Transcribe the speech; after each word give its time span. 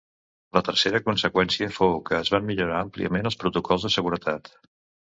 La 0.57 0.63
tercera 0.69 1.01
conseqüència 1.09 1.69
fou 1.77 1.95
que 2.09 2.17
es 2.23 2.33
van 2.37 2.49
millorar 2.51 2.83
àmpliament 2.89 3.33
els 3.35 3.41
protocols 3.45 3.89
de 3.91 3.97
seguretat. 4.01 4.55